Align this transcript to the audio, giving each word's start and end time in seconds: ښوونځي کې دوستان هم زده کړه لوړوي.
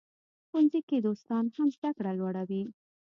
ښوونځي 0.47 0.81
کې 0.89 0.97
دوستان 1.07 1.43
هم 1.57 1.67
زده 1.75 1.89
کړه 1.97 2.11
لوړوي. 2.19 2.63